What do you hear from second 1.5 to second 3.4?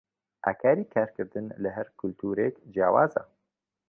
لە هەر کولتوورێک جیاوازە.